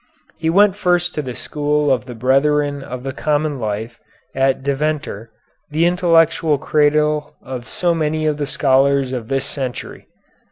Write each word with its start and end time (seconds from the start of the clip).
He 0.39 0.49
went 0.49 0.75
first 0.75 1.13
to 1.13 1.21
the 1.21 1.35
school 1.35 1.91
of 1.91 2.05
the 2.05 2.15
Brethren 2.15 2.81
of 2.81 3.03
the 3.03 3.13
Common 3.13 3.59
Life 3.59 3.99
at 4.33 4.63
Deventer, 4.63 5.29
the 5.69 5.85
intellectual 5.85 6.57
cradle 6.57 7.35
of 7.43 7.69
so 7.69 7.93
many 7.93 8.25
of 8.25 8.37
the 8.37 8.47
scholars 8.47 9.11
of 9.11 9.27
this 9.27 9.45
century. 9.45 10.07